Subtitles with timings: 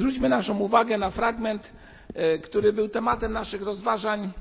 [0.00, 1.72] Zwróćmy naszą uwagę na fragment,
[2.14, 4.32] e, który był tematem naszych rozważań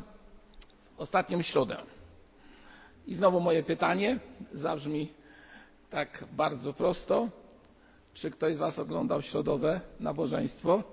[0.95, 1.77] w ostatnią środę.
[3.07, 4.19] I znowu moje pytanie
[4.53, 5.11] zabrzmi
[5.89, 7.27] tak bardzo prosto.
[8.13, 10.83] Czy ktoś z Was oglądał środowe nabożeństwo?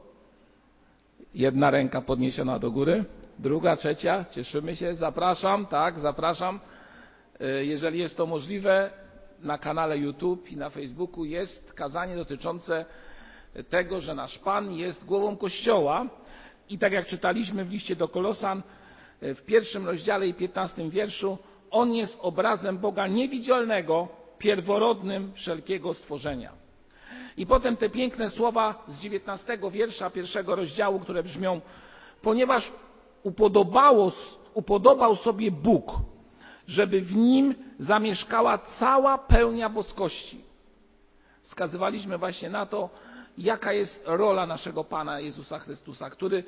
[1.35, 3.05] Jedna ręka podniesiona do góry,
[3.39, 4.25] druga, trzecia.
[4.31, 4.95] Cieszymy się.
[4.95, 6.61] Zapraszam, tak, zapraszam.
[7.41, 8.91] E, jeżeli jest to możliwe,
[9.43, 12.85] na kanale YouTube i na Facebooku jest kazanie dotyczące
[13.65, 16.07] tego, że nasz Pan jest głową Kościoła
[16.69, 18.63] i tak jak czytaliśmy w liście do Kolosan
[19.21, 21.39] e, w pierwszym rozdziale i piętnastym wierszu,
[21.71, 26.53] On jest obrazem Boga niewidzialnego, pierworodnym wszelkiego stworzenia.
[27.37, 31.61] I potem te piękne słowa z dziewiętnastego wiersza pierwszego rozdziału, które brzmią,
[32.23, 32.73] ponieważ
[33.23, 34.13] upodobało,
[34.55, 35.93] upodobał sobie Bóg,
[36.67, 40.41] żeby w nim zamieszkała cała pełnia boskości.
[41.43, 42.91] Wskazywaliśmy właśnie na to,
[43.39, 46.45] jaka jest rola naszego Pana Jezusa Chrystusa, który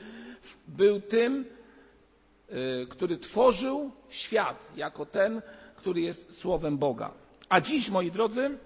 [0.69, 1.45] był tym,
[2.51, 5.43] y, który tworzył świat jako ten,
[5.77, 7.11] który jest Słowem Boga.
[7.49, 8.59] A dziś, moi drodzy,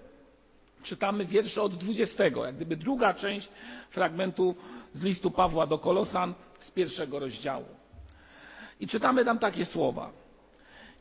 [0.83, 3.49] czytamy wiersze od 20, jak gdyby druga część
[3.89, 4.55] fragmentu
[4.93, 7.65] z listu Pawła do Kolosan z pierwszego rozdziału.
[8.79, 10.11] I czytamy tam takie słowa.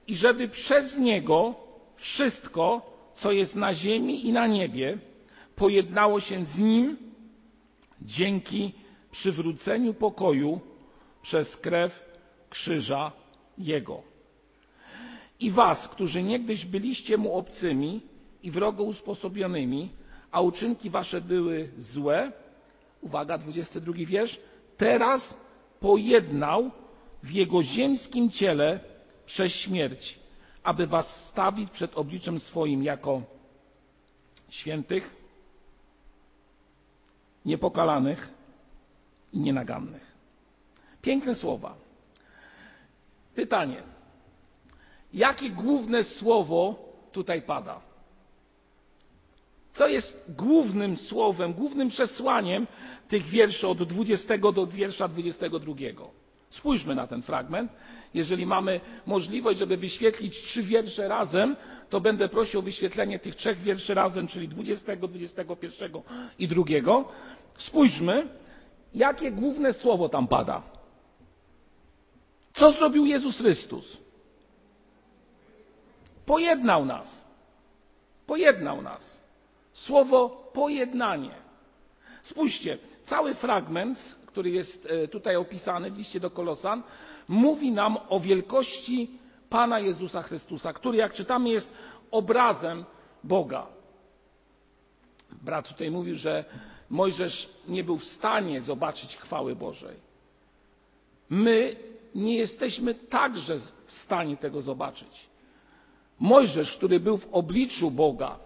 [0.06, 1.54] I żeby przez Niego
[1.96, 4.98] wszystko, co jest na ziemi i na niebie,
[5.56, 7.11] pojednało się z Nim
[8.04, 8.72] dzięki
[9.10, 10.60] przywróceniu pokoju
[11.22, 12.04] przez krew
[12.50, 13.12] krzyża
[13.58, 14.02] Jego.
[15.40, 18.00] I was, którzy niegdyś byliście mu obcymi
[18.42, 19.88] i wrogo usposobionymi,
[20.30, 22.32] a uczynki wasze były złe,
[23.00, 24.40] uwaga, 22 wiersz,
[24.76, 25.36] teraz
[25.80, 26.70] pojednał
[27.22, 28.80] w jego ziemskim ciele
[29.26, 30.18] przez śmierć,
[30.62, 33.22] aby was stawić przed obliczem swoim jako
[34.50, 35.21] świętych,
[37.44, 38.28] niepokalanych
[39.32, 40.12] i nienagannych.
[41.02, 41.74] Piękne słowa.
[43.34, 43.82] Pytanie.
[45.12, 47.80] Jakie główne słowo tutaj pada?
[49.70, 52.66] Co jest głównym słowem, głównym przesłaniem
[53.08, 55.74] tych wierszy od 20 do wiersza 22?
[56.52, 57.72] Spójrzmy na ten fragment.
[58.14, 61.56] Jeżeli mamy możliwość, żeby wyświetlić trzy wiersze razem,
[61.90, 65.92] to będę prosił o wyświetlenie tych trzech wierszy razem, czyli 20, 21
[66.38, 67.08] i drugiego.
[67.58, 68.28] Spójrzmy,
[68.94, 70.62] jakie główne słowo tam pada.
[72.52, 73.96] Co zrobił Jezus Chrystus?
[76.26, 77.24] Pojednał nas.
[78.26, 79.20] Pojednał nas.
[79.72, 81.34] Słowo pojednanie.
[82.22, 83.98] Spójrzcie, cały fragment,
[84.32, 86.82] który jest e, tutaj opisany w liście do Kolosan,
[87.28, 89.10] mówi nam o wielkości
[89.48, 91.72] Pana Jezusa Chrystusa, który, jak czytamy, jest
[92.10, 92.84] obrazem
[93.24, 93.66] Boga.
[95.42, 96.44] Brat tutaj mówił, że
[96.90, 99.96] Mojżesz nie był w stanie zobaczyć chwały Bożej.
[101.30, 101.76] My
[102.14, 105.28] nie jesteśmy także w stanie tego zobaczyć.
[106.18, 108.38] Mojżesz, który był w obliczu Boga,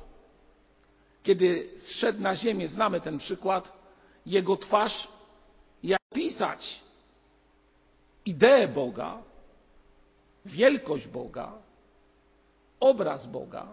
[1.23, 3.73] kiedy zszedł na ziemię, znamy ten przykład,
[4.27, 5.09] jego twarz,
[5.83, 6.81] jak pisać
[8.25, 9.19] ideę Boga,
[10.45, 11.53] wielkość Boga,
[12.81, 13.67] obraz Boga,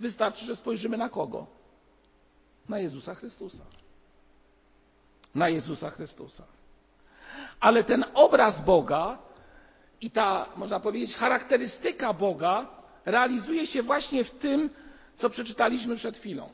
[0.00, 1.46] wystarczy, że spojrzymy na kogo?
[2.68, 3.64] Na Jezusa Chrystusa.
[5.34, 6.44] Na Jezusa Chrystusa.
[7.60, 9.18] Ale ten obraz Boga
[10.00, 12.66] i ta, można powiedzieć, charakterystyka Boga
[13.04, 14.70] realizuje się właśnie w tym,
[15.14, 16.50] co przeczytaliśmy przed chwilą.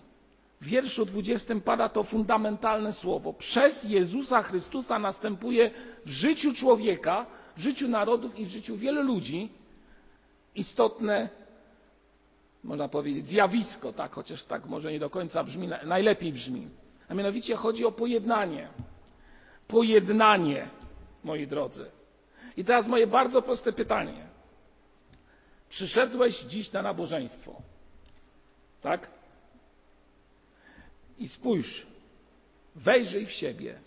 [0.61, 3.33] W wierszu 20 pada to fundamentalne słowo.
[3.33, 5.71] Przez Jezusa Chrystusa następuje
[6.07, 7.27] w życiu człowieka,
[7.57, 9.53] w życiu narodów i w życiu wielu ludzi
[10.55, 11.29] istotne,
[12.65, 16.69] można powiedzieć, zjawisko, tak, chociaż tak może nie do końca brzmi, najlepiej brzmi.
[17.09, 18.69] A mianowicie chodzi o pojednanie.
[19.69, 20.69] Pojednanie,
[21.25, 21.91] moi drodzy.
[22.57, 24.27] I teraz moje bardzo proste pytanie.
[25.69, 27.63] Przyszedłeś dziś na nabożeństwo.
[28.83, 29.20] Tak?
[31.21, 31.87] I spójrz,
[32.75, 33.81] wejrzyj w siebie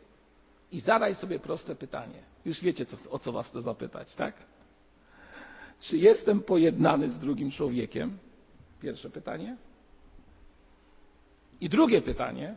[0.71, 2.23] i zadaj sobie proste pytanie.
[2.45, 4.35] Już wiecie, co, o co was chcę zapytać, tak?
[5.79, 8.17] Czy jestem pojednany z drugim człowiekiem?
[8.81, 9.57] Pierwsze pytanie.
[11.61, 12.55] I drugie pytanie.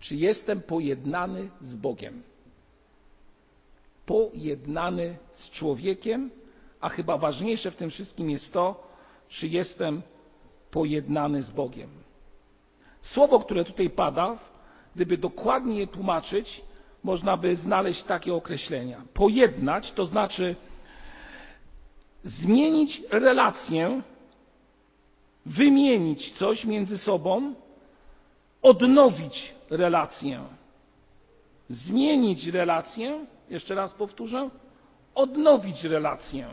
[0.00, 2.22] Czy jestem pojednany z Bogiem?
[4.06, 6.30] Pojednany z człowiekiem,
[6.80, 8.88] a chyba ważniejsze w tym wszystkim jest to,
[9.28, 10.02] czy jestem
[10.70, 11.90] pojednany z Bogiem.
[13.02, 14.38] Słowo, które tutaj pada,
[14.94, 16.62] gdyby dokładnie je tłumaczyć,
[17.02, 19.02] można by znaleźć takie określenia.
[19.14, 20.56] Pojednać to znaczy
[22.24, 24.02] zmienić relację,
[25.46, 27.54] wymienić coś między sobą,
[28.62, 30.44] odnowić relację.
[31.68, 34.50] zmienić relację, jeszcze raz powtórzę,
[35.14, 36.48] odnowić relację.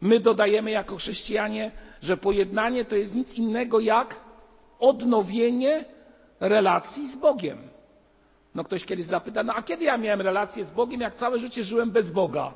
[0.00, 1.70] My dodajemy jako chrześcijanie,
[2.02, 4.20] że pojednanie to jest nic innego jak
[4.78, 5.84] odnowienie
[6.40, 7.58] relacji z Bogiem.
[8.54, 11.64] No ktoś kiedyś zapyta, no a kiedy ja miałem relację z Bogiem, jak całe życie
[11.64, 12.52] żyłem bez Boga?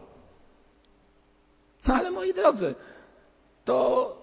[1.86, 2.74] No ale moi drodzy,
[3.64, 4.16] to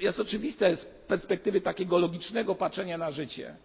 [0.00, 3.56] jest oczywiste z perspektywy takiego logicznego patrzenia na życie.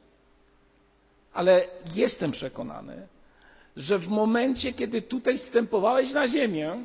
[1.34, 3.08] Ale jestem przekonany,
[3.78, 6.84] że w momencie, kiedy tutaj wstępowałeś na ziemię,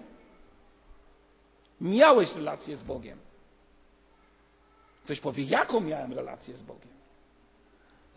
[1.80, 3.18] miałeś relację z Bogiem.
[5.08, 6.88] Ktoś powie, jaką miałem relację z Bogiem?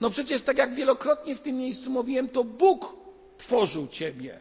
[0.02, 2.96] No przecież, tak jak wielokrotnie w tym miejscu mówiłem, to Bóg
[3.38, 4.40] tworzył ciebie.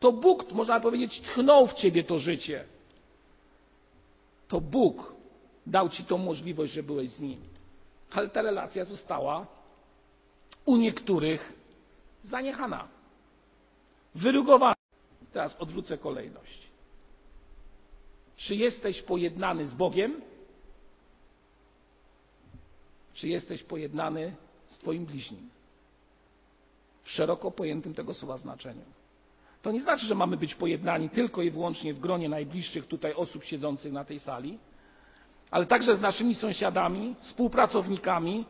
[0.00, 2.64] To Bóg, można powiedzieć, tchnął w ciebie to życie.
[4.48, 5.14] To Bóg
[5.66, 7.40] dał ci tą możliwość, że byłeś z Nim.
[8.10, 9.46] Ale ta relacja została
[10.64, 11.52] u niektórych
[12.24, 12.88] zaniechana,
[14.14, 14.74] wyrugowana.
[15.32, 16.68] Teraz odwrócę kolejność.
[18.36, 20.20] Czy jesteś pojednany z Bogiem?
[23.18, 24.36] Czy jesteś pojednany
[24.66, 25.50] z Twoim bliźnim?
[27.02, 28.84] W szeroko pojętym tego słowa znaczeniu.
[29.62, 33.44] To nie znaczy, że mamy być pojednani tylko i wyłącznie w gronie najbliższych tutaj osób
[33.44, 34.58] siedzących na tej sali,
[35.50, 38.44] ale także z naszymi sąsiadami, współpracownikami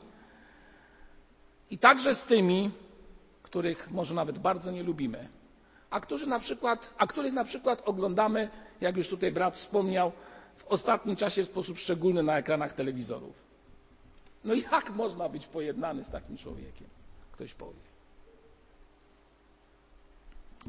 [1.70, 2.70] i także z tymi,
[3.42, 5.28] których może nawet bardzo nie lubimy,
[5.90, 8.50] a, którzy na przykład, a których na przykład oglądamy,
[8.80, 10.12] jak już tutaj brat wspomniał,
[10.56, 13.47] w ostatnim czasie w sposób szczególny na ekranach telewizorów.
[14.44, 16.88] No jak można być pojednany z takim człowiekiem?
[17.32, 17.88] Ktoś powie.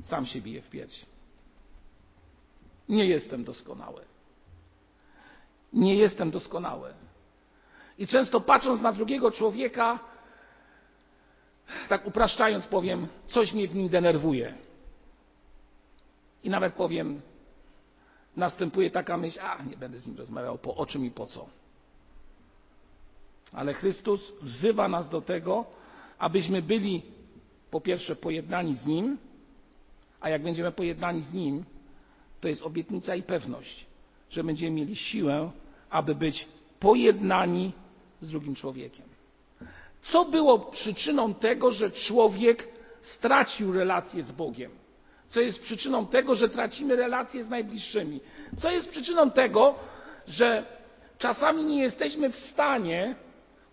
[0.03, 1.05] Sam się bije w piersi.
[2.89, 4.01] Nie jestem doskonały.
[5.73, 6.93] Nie jestem doskonały.
[7.97, 9.99] I często patrząc na drugiego człowieka,
[11.89, 14.53] tak upraszczając powiem, coś mnie w nim denerwuje.
[16.43, 17.21] I nawet powiem,
[18.35, 21.58] następuje taka myśl, a nie będę z nim rozmawiał, po o czym i po co.
[23.53, 25.65] Ale Chrystus wzywa nas do tego,
[26.19, 27.01] abyśmy byli
[27.71, 29.17] po pierwsze pojednani z Nim,
[30.21, 31.65] a jak będziemy pojednani z Nim,
[32.41, 33.85] to jest obietnica i pewność,
[34.29, 35.51] że będziemy mieli siłę,
[35.89, 36.47] aby być
[36.79, 37.71] pojednani
[38.21, 39.05] z drugim człowiekiem.
[40.01, 42.67] Co było przyczyną tego, że człowiek
[43.01, 44.71] stracił relację z Bogiem?
[45.29, 48.19] Co jest przyczyną tego, że tracimy relacje z najbliższymi?
[48.57, 49.75] Co jest przyczyną tego,
[50.27, 50.65] że
[51.17, 53.15] czasami nie jesteśmy w stanie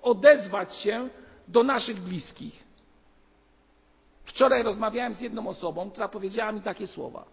[0.06, 1.08] odezwać się
[1.48, 2.64] do naszych bliskich?
[4.24, 7.24] Wczoraj rozmawiałem z jedną osobą, która powiedziała mi takie słowa.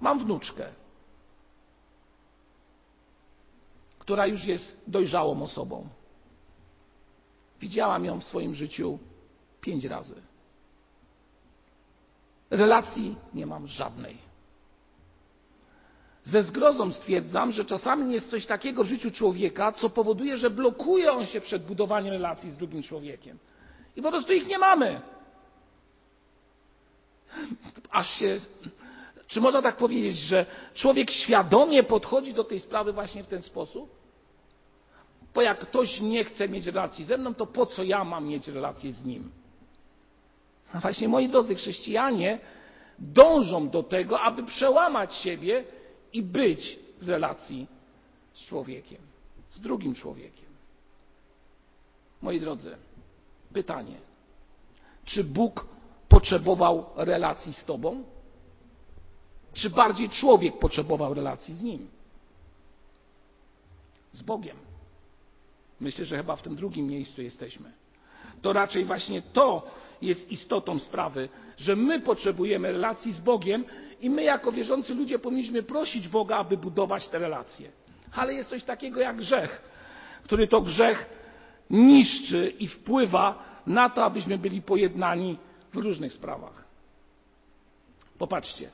[0.00, 0.68] Mam wnuczkę,
[3.98, 5.88] która już jest dojrzałą osobą.
[7.60, 8.98] Widziałam ją w swoim życiu
[9.60, 10.22] pięć razy.
[12.50, 14.25] Relacji nie mam żadnej.
[16.26, 21.12] Ze zgrozą stwierdzam, że czasami jest coś takiego w życiu człowieka, co powoduje, że blokuje
[21.12, 23.38] on się przed budowaniem relacji z drugim człowiekiem.
[23.96, 25.00] I po prostu ich nie mamy.
[27.90, 28.36] Aż się.
[29.26, 33.90] Czy można tak powiedzieć, że człowiek świadomie podchodzi do tej sprawy właśnie w ten sposób?
[35.34, 38.48] Bo jak ktoś nie chce mieć relacji ze mną, to po co ja mam mieć
[38.48, 39.30] relację z nim?
[40.72, 42.38] A właśnie moi drodzy chrześcijanie
[42.98, 45.64] dążą do tego, aby przełamać siebie
[46.16, 47.66] i być w relacji
[48.32, 48.98] z człowiekiem,
[49.50, 50.46] z drugim człowiekiem.
[52.22, 52.76] Moi drodzy,
[53.52, 53.96] pytanie:
[55.04, 55.66] czy Bóg
[56.08, 58.04] potrzebował relacji z Tobą?
[59.52, 61.88] Czy bardziej człowiek potrzebował relacji z Nim?
[64.12, 64.56] Z Bogiem.
[65.80, 67.72] Myślę, że chyba w tym drugim miejscu jesteśmy.
[68.42, 69.70] To raczej właśnie to
[70.02, 73.64] jest istotą sprawy, że my potrzebujemy relacji z Bogiem
[74.00, 77.70] i my jako wierzący ludzie powinniśmy prosić Boga, aby budować te relacje.
[78.12, 79.62] Ale jest coś takiego jak grzech,
[80.24, 81.06] który to grzech
[81.70, 85.38] niszczy i wpływa na to, abyśmy byli pojednani
[85.72, 86.64] w różnych sprawach.
[88.18, 88.70] Popatrzcie.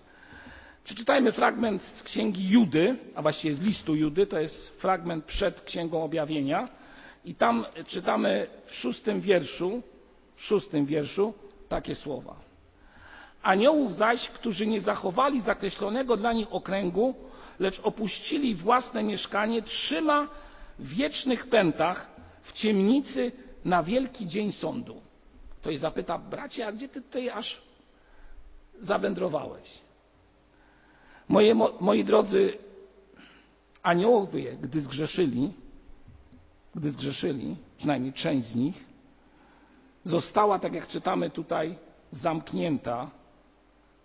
[0.84, 6.02] Przeczytajmy fragment z księgi Judy, a właściwie z listu Judy, to jest fragment przed księgą
[6.02, 6.68] objawienia.
[7.24, 9.82] I tam czytamy w szóstym wierszu,
[10.42, 11.34] szóstym wierszu
[11.68, 12.36] takie słowa.
[13.42, 17.14] Aniołów zaś, którzy nie zachowali zakreślonego dla nich okręgu,
[17.58, 20.28] lecz opuścili własne mieszkanie, trzyma
[20.78, 22.10] w wiecznych pętach
[22.42, 23.32] w ciemnicy
[23.64, 25.00] na wielki dzień sądu.
[25.60, 27.62] Ktoś zapyta, bracie, a gdzie ty tutaj aż
[28.80, 29.68] zawędrowałeś?
[31.28, 32.58] Moje, moi drodzy,
[33.82, 35.52] aniołowie, gdy zgrzeszyli,
[36.74, 38.84] gdy zgrzeszyli, przynajmniej część z nich,
[40.04, 41.76] została, tak jak czytamy tutaj,
[42.12, 43.10] zamknięta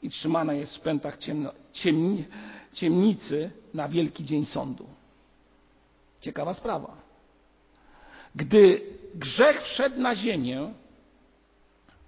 [0.01, 2.25] i trzymana jest w pętach ciemno, ciemni,
[2.73, 4.85] ciemnicy na wielki dzień sądu.
[6.21, 6.97] Ciekawa sprawa.
[8.35, 8.81] Gdy
[9.15, 10.73] grzech wszedł na ziemię,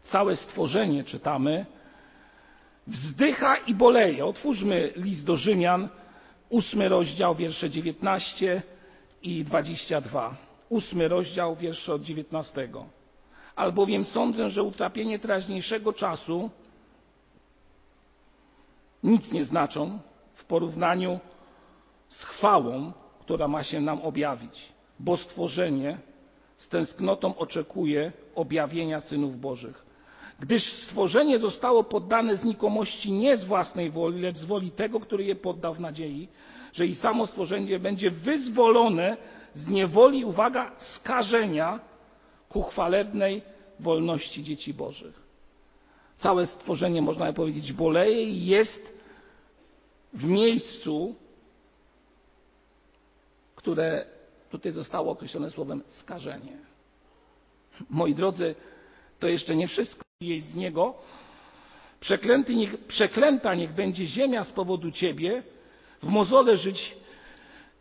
[0.03, 1.65] całe stworzenie, czytamy,
[2.87, 4.25] wzdycha i boleje.
[4.25, 5.89] Otwórzmy list do Rzymian,
[6.49, 8.61] ósmy rozdział, wiersze 19
[9.23, 10.35] i 22.
[10.69, 12.69] Ósmy rozdział, wiersze od 19.
[13.59, 16.49] Albowiem sądzę, że utrapienie teraźniejszego czasu
[19.03, 19.99] nic nie znaczą
[20.33, 21.19] w porównaniu
[22.09, 25.97] z chwałą, która ma się nam objawić, bo stworzenie
[26.57, 29.85] z tęsknotą oczekuje objawienia synów Bożych.
[30.39, 35.35] Gdyż stworzenie zostało poddane znikomości nie z własnej woli, lecz z woli tego, który je
[35.35, 36.27] poddał w nadziei,
[36.73, 39.17] że i samo stworzenie będzie wyzwolone
[39.53, 41.89] z niewoli, uwaga, skażenia
[42.49, 43.41] ku chwalebnej
[43.79, 45.29] wolności dzieci Bożych.
[46.17, 48.93] Całe stworzenie, można powiedzieć, boleje i jest
[50.13, 51.15] w miejscu,
[53.55, 54.05] które
[54.49, 56.57] tutaj zostało określone słowem skażenie.
[57.89, 58.55] Moi drodzy,
[59.19, 60.93] to jeszcze nie wszystko jest z niego.
[61.99, 65.43] Przeklęty niech, przeklęta niech będzie ziemia z powodu ciebie,
[66.03, 66.95] w mozole żyć,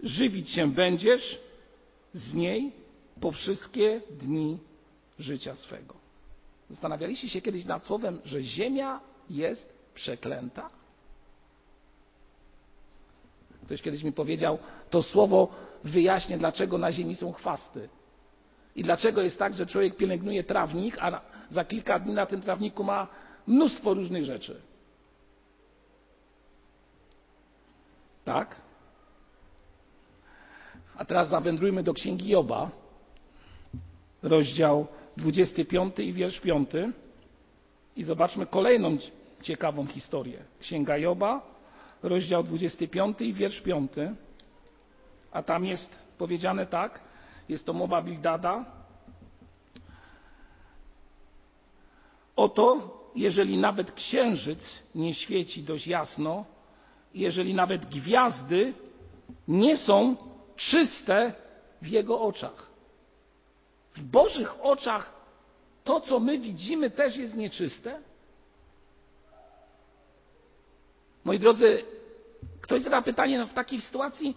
[0.03, 1.39] żywić się będziesz
[2.15, 2.73] z niej
[3.21, 4.59] po wszystkie dni
[5.19, 5.95] życia swego.
[6.71, 10.71] Zastanawialiście się kiedyś nad słowem, że ziemia jest przeklęta?
[13.65, 14.59] Ktoś kiedyś mi powiedział,
[14.91, 15.49] to słowo
[15.85, 17.89] wyjaśnia, dlaczego na ziemi są chwasty.
[18.77, 22.85] I dlaczego jest tak, że człowiek pielęgnuje trawnik, a za kilka dni na tym trawniku
[22.85, 23.07] ma
[23.47, 24.61] mnóstwo różnych rzeczy.
[28.25, 28.57] Tak?
[30.97, 32.71] A teraz zawędrujmy do Księgi Joba,
[34.23, 36.71] rozdział 25 i wiersz 5
[37.97, 38.97] i zobaczmy kolejną
[39.43, 40.45] ciekawą historię.
[40.61, 41.43] Księga Joba,
[42.03, 43.93] rozdział 25 i wiersz 5,
[45.33, 47.01] a tam jest powiedziane tak,
[47.49, 48.65] jest to mowa Bildada.
[52.37, 56.45] Oto, jeżeli nawet księżyc nie świeci dość jasno,
[57.15, 58.73] jeżeli nawet gwiazdy
[59.49, 60.17] nie są
[60.57, 61.33] czyste
[61.83, 62.68] w jego oczach.
[63.99, 65.13] W Bożych oczach
[65.85, 68.01] to, co my widzimy, też jest nieczyste?
[71.25, 71.85] Moi drodzy,
[72.61, 74.37] ktoś zada pytanie no w takiej sytuacji,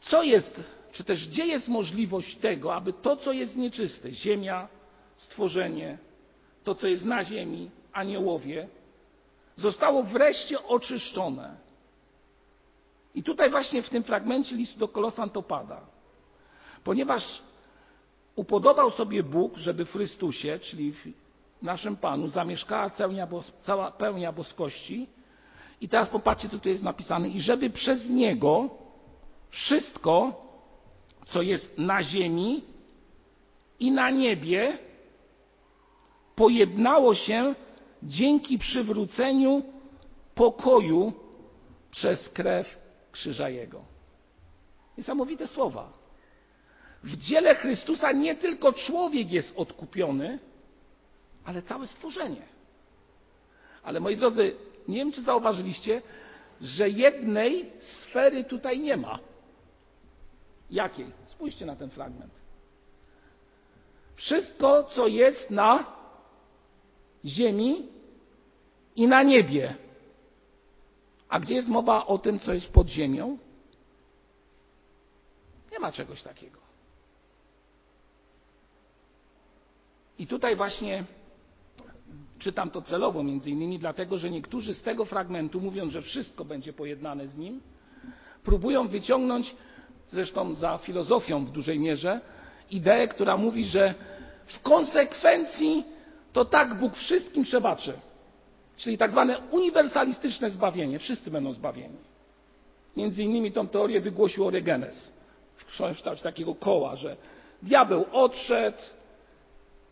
[0.00, 0.60] co jest,
[0.92, 4.68] czy też gdzie jest możliwość tego, aby to, co jest nieczyste, ziemia,
[5.16, 5.98] stworzenie,
[6.64, 8.68] to, co jest na ziemi, aniołowie,
[9.56, 11.56] zostało wreszcie oczyszczone.
[13.14, 15.91] I tutaj właśnie w tym fragmencie listu do Kolosan to pada.
[16.84, 17.42] Ponieważ
[18.36, 21.12] upodobał sobie Bóg, żeby w Chrystusie, czyli w
[21.62, 22.90] naszym Panu, zamieszkała
[23.62, 25.06] cała pełnia boskości.
[25.80, 27.28] I teraz popatrzcie, co tu jest napisane.
[27.28, 28.70] I żeby przez Niego
[29.50, 30.42] wszystko,
[31.26, 32.64] co jest na ziemi
[33.80, 34.78] i na niebie,
[36.36, 37.54] pojednało się
[38.02, 39.62] dzięki przywróceniu
[40.34, 41.12] pokoju
[41.90, 42.78] przez krew
[43.12, 43.84] krzyża Jego.
[44.98, 46.01] Niesamowite słowa.
[47.02, 50.38] W dziele Chrystusa nie tylko człowiek jest odkupiony,
[51.44, 52.42] ale całe stworzenie.
[53.82, 54.56] Ale moi drodzy,
[54.88, 56.02] nie wiem czy zauważyliście,
[56.60, 59.18] że jednej sfery tutaj nie ma.
[60.70, 61.06] Jakiej?
[61.26, 62.32] Spójrzcie na ten fragment.
[64.16, 65.96] Wszystko, co jest na
[67.24, 67.88] ziemi
[68.96, 69.74] i na niebie.
[71.28, 73.38] A gdzie jest mowa o tym, co jest pod ziemią?
[75.72, 76.61] Nie ma czegoś takiego.
[80.18, 81.04] I tutaj właśnie
[82.38, 86.72] czytam to celowo, między innymi dlatego, że niektórzy z tego fragmentu, mówiąc, że wszystko będzie
[86.72, 87.60] pojednane z nim,
[88.44, 89.56] próbują wyciągnąć,
[90.08, 92.20] zresztą za filozofią w dużej mierze,
[92.70, 93.94] ideę, która mówi, że
[94.46, 95.84] w konsekwencji
[96.32, 97.92] to tak Bóg wszystkim przebaczy.
[98.76, 100.98] Czyli tak zwane uniwersalistyczne zbawienie.
[100.98, 101.96] Wszyscy będą zbawieni.
[102.96, 105.12] Między innymi tą teorię wygłosił Orygenes
[105.54, 105.64] w
[105.94, 107.16] kształcie takiego koła, że
[107.62, 108.78] diabeł odszedł,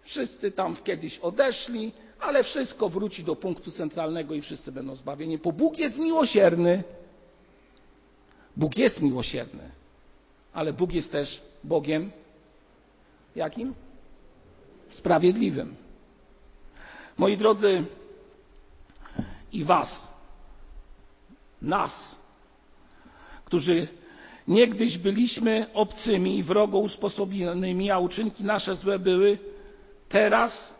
[0.02, 5.52] wszyscy tam kiedyś odeszli, ale wszystko wróci do punktu centralnego i wszyscy będą zbawieni, bo
[5.52, 6.84] Bóg jest miłosierny.
[8.56, 9.70] Bóg jest miłosierny,
[10.52, 12.10] ale Bóg jest też Bogiem
[13.36, 13.74] jakim?
[14.88, 15.76] Sprawiedliwym.
[17.18, 17.84] Moi drodzy,
[19.52, 20.12] i Was,
[21.62, 22.16] nas,
[23.44, 23.88] którzy
[24.48, 29.38] niegdyś byliśmy obcymi i wrogo usposobionymi, a uczynki nasze złe były,
[30.10, 30.74] teraz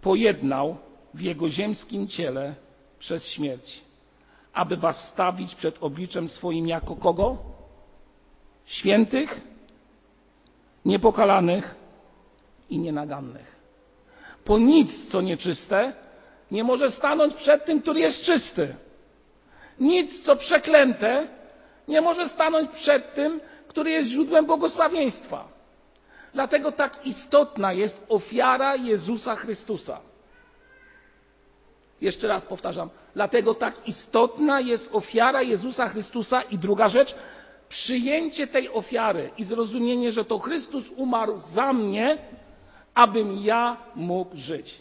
[0.00, 0.76] pojednał
[1.14, 2.54] w jego ziemskim ciele
[2.98, 3.82] przez śmierć,
[4.52, 7.38] aby was stawić przed obliczem swoim jako kogo?
[8.66, 9.40] Świętych,
[10.84, 11.74] niepokalanych
[12.70, 13.62] i nienagannych.
[14.44, 15.92] Po nic, co nieczyste,
[16.50, 18.74] nie może stanąć przed tym, który jest czysty.
[19.80, 21.28] Nic, co przeklęte,
[21.88, 25.48] nie może stanąć przed tym, który jest źródłem błogosławieństwa.
[26.34, 30.00] Dlatego tak istotna jest ofiara Jezusa Chrystusa.
[32.00, 37.14] Jeszcze raz powtarzam, dlatego tak istotna jest ofiara Jezusa Chrystusa i druga rzecz,
[37.68, 42.18] przyjęcie tej ofiary i zrozumienie, że to Chrystus umarł za mnie,
[42.94, 44.74] abym ja mógł żyć.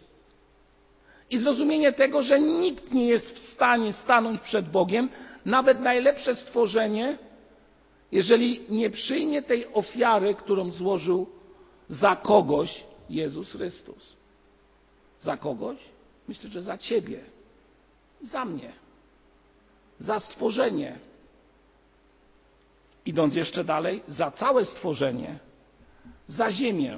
[1.30, 5.10] I zrozumienie tego, że nikt nie jest w stanie stanąć przed Bogiem,
[5.46, 7.18] nawet najlepsze stworzenie,
[8.12, 11.41] jeżeli nie przyjmie tej ofiary, którą złożył
[11.92, 14.16] za kogoś Jezus Chrystus.
[15.20, 15.78] Za kogoś?
[16.28, 17.24] Myślę, że za Ciebie,
[18.22, 18.74] za mnie,
[20.00, 21.00] za stworzenie.
[23.06, 25.40] Idąc jeszcze dalej, za całe stworzenie,
[26.28, 26.98] za Ziemię,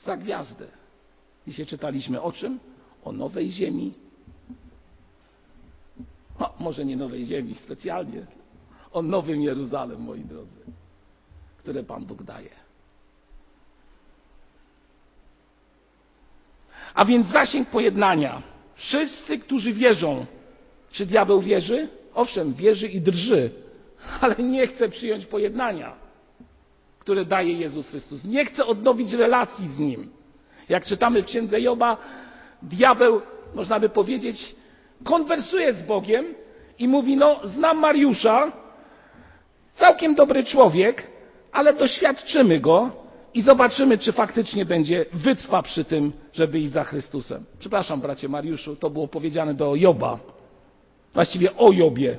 [0.00, 0.66] za gwiazdę.
[1.46, 2.60] Dzisiaj czytaliśmy o czym?
[3.04, 3.94] O nowej Ziemi.
[6.38, 8.26] O, może nie nowej Ziemi specjalnie,
[8.92, 10.60] o nowym Jeruzalem, moi drodzy,
[11.58, 12.69] które Pan Bóg daje.
[16.94, 18.42] A więc zasięg pojednania.
[18.74, 20.26] Wszyscy, którzy wierzą,
[20.90, 21.88] czy diabeł wierzy?
[22.14, 23.50] Owszem, wierzy i drży,
[24.20, 25.92] ale nie chce przyjąć pojednania,
[26.98, 28.24] które daje Jezus Chrystus.
[28.24, 30.10] Nie chce odnowić relacji z Nim.
[30.68, 31.96] Jak czytamy w księdze Joba,
[32.62, 33.20] diabeł,
[33.54, 34.54] można by powiedzieć,
[35.04, 36.34] konwersuje z Bogiem
[36.78, 38.52] i mówi: No, znam Mariusza,
[39.72, 41.06] całkiem dobry człowiek,
[41.52, 42.99] ale doświadczymy go
[43.34, 47.44] i zobaczymy, czy faktycznie będzie wytrwa przy tym, żeby iść za Chrystusem.
[47.58, 50.18] Przepraszam, bracie Mariuszu, to było powiedziane do Joba.
[51.14, 52.18] Właściwie o Jobie.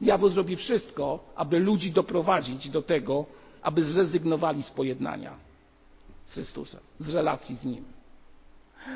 [0.00, 3.26] Diabeł zrobi wszystko, aby ludzi doprowadzić do tego,
[3.62, 5.36] aby zrezygnowali z pojednania
[6.26, 7.84] z Chrystusem, z relacji z Nim.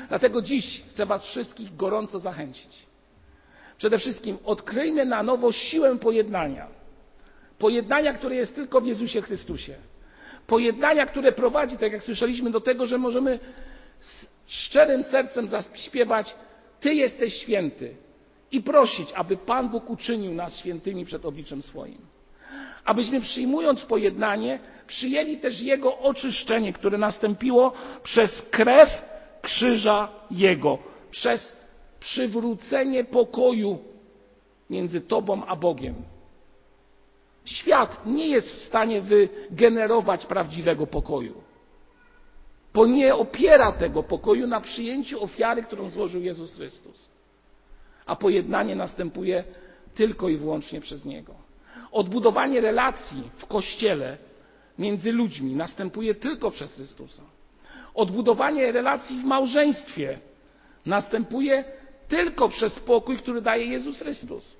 [0.09, 2.85] Dlatego dziś chcę Was wszystkich gorąco zachęcić.
[3.77, 6.67] Przede wszystkim odkryjmy na nowo siłę pojednania.
[7.61, 9.75] Pojednania, które jest tylko w Jezusie Chrystusie.
[10.47, 13.39] Pojednania, które prowadzi, tak jak słyszeliśmy, do tego, że możemy
[13.99, 16.35] z szczerym sercem zaśpiewać
[16.79, 17.95] Ty jesteś święty
[18.51, 21.97] i prosić, aby Pan Bóg uczynił nas świętymi przed obliczem swoim.
[22.85, 28.89] Abyśmy przyjmując pojednanie, przyjęli też Jego oczyszczenie, które nastąpiło przez krew
[29.41, 30.77] krzyża Jego,
[31.11, 31.55] przez
[31.99, 33.79] przywrócenie pokoju
[34.69, 35.95] między Tobą a Bogiem.
[37.45, 41.41] Świat nie jest w stanie wygenerować prawdziwego pokoju,
[42.73, 47.09] bo nie opiera tego pokoju na przyjęciu ofiary, którą złożył Jezus Chrystus.
[48.05, 49.43] A pojednanie następuje
[49.95, 51.35] tylko i wyłącznie przez Niego.
[51.91, 54.17] Odbudowanie relacji w Kościele
[54.79, 57.23] między ludźmi następuje tylko przez Chrystusa.
[57.93, 60.19] Odbudowanie relacji w małżeństwie
[60.85, 61.63] następuje
[62.07, 64.55] tylko przez pokój, który daje Jezus Chrystus.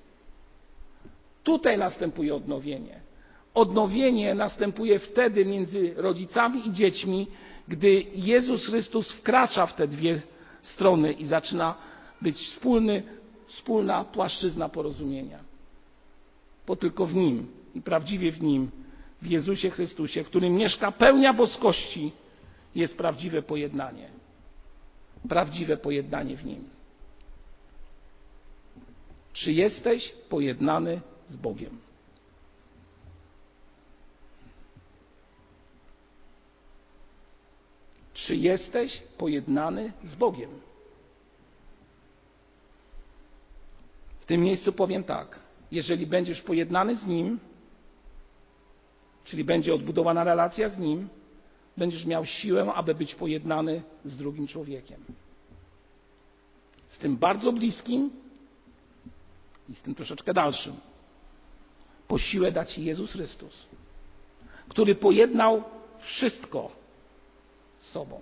[1.42, 3.00] Tutaj następuje odnowienie.
[3.54, 7.26] Odnowienie następuje wtedy między rodzicami i dziećmi,
[7.68, 10.20] gdy Jezus Chrystus wkracza w te dwie
[10.62, 11.74] strony i zaczyna
[12.22, 13.02] być wspólny,
[13.46, 15.38] wspólna płaszczyzna porozumienia.
[16.66, 18.70] Bo tylko w Nim i prawdziwie w Nim,
[19.22, 22.12] w Jezusie Chrystusie, w którym mieszka pełnia boskości,
[22.74, 24.08] jest prawdziwe pojednanie.
[25.28, 26.64] Prawdziwe pojednanie w Nim.
[29.32, 31.00] Czy jesteś pojednany
[31.32, 31.78] z Bogiem?
[38.14, 40.50] Czy jesteś pojednany z Bogiem?
[44.20, 45.40] W tym miejscu powiem tak:
[45.70, 47.40] jeżeli będziesz pojednany z Nim,
[49.24, 51.08] czyli będzie odbudowana relacja z Nim,
[51.76, 55.04] będziesz miał siłę, aby być pojednany z drugim człowiekiem.
[56.86, 58.10] Z tym bardzo bliskim
[59.68, 60.91] i z tym troszeczkę dalszym.
[62.08, 63.66] Po siłę da Ci Jezus Chrystus,
[64.68, 65.62] który pojednał
[65.98, 66.70] wszystko
[67.78, 68.20] z sobą.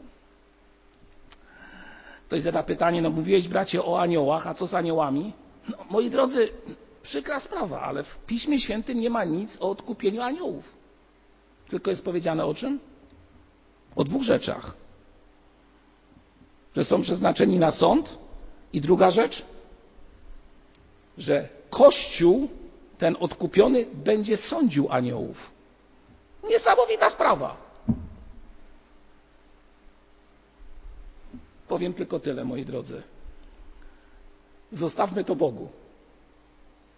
[2.27, 5.33] Ktoś zada pytanie, no mówiłeś bracie o aniołach, a co z aniołami?
[5.69, 6.49] No, moi drodzy,
[7.03, 10.73] przykra sprawa, ale w Piśmie Świętym nie ma nic o odkupieniu aniołów.
[11.69, 12.81] Tylko jest powiedziane o czym?
[13.97, 14.77] O dwóch rzeczach.
[16.77, 18.19] Że są przeznaczeni na sąd
[18.73, 19.45] i druga rzecz,
[21.19, 22.49] że Kościół,
[23.01, 25.51] ten odkupiony, będzie sądził aniołów.
[26.49, 27.57] Niesamowita sprawa.
[31.69, 33.03] Powiem tylko tyle, moi drodzy.
[34.71, 35.69] Zostawmy to Bogu.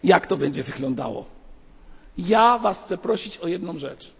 [0.04, 1.24] Jak to będzie wyglądało?
[2.18, 4.12] Ja Was chcę prosić o jedną rzecz.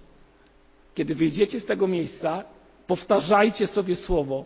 [0.94, 2.44] Kiedy wyjdziecie z tego miejsca,
[2.86, 4.44] powtarzajcie sobie słowo,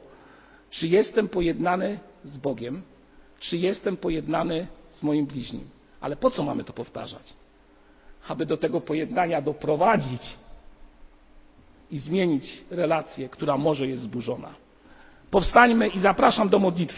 [0.70, 2.82] czy jestem pojednany z Bogiem,
[3.40, 5.75] czy jestem pojednany z moim bliźnim.
[6.00, 7.34] Ale po co mamy to powtarzać?
[8.28, 10.22] Aby do tego pojednania doprowadzić
[11.90, 14.54] i zmienić relację, która może jest zburzona.
[15.30, 16.94] Powstańmy i zapraszam do modlitwy.